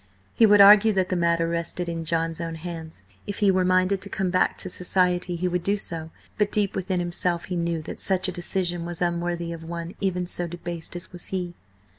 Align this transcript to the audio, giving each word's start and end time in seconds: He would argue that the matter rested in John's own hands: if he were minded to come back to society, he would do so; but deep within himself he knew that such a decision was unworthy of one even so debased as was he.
He 0.33 0.47
would 0.47 0.61
argue 0.61 0.91
that 0.93 1.09
the 1.09 1.15
matter 1.15 1.47
rested 1.47 1.87
in 1.87 2.05
John's 2.05 2.41
own 2.41 2.55
hands: 2.55 3.03
if 3.27 3.37
he 3.37 3.51
were 3.51 3.63
minded 3.63 4.01
to 4.01 4.09
come 4.09 4.31
back 4.31 4.57
to 4.57 4.67
society, 4.67 5.35
he 5.35 5.47
would 5.47 5.61
do 5.61 5.77
so; 5.77 6.09
but 6.39 6.51
deep 6.51 6.75
within 6.75 6.99
himself 6.99 7.45
he 7.45 7.55
knew 7.55 7.83
that 7.83 7.99
such 7.99 8.27
a 8.27 8.31
decision 8.31 8.83
was 8.83 8.99
unworthy 8.99 9.53
of 9.53 9.63
one 9.63 9.93
even 10.01 10.25
so 10.25 10.47
debased 10.47 10.95
as 10.95 11.11
was 11.11 11.27
he. 11.27 11.53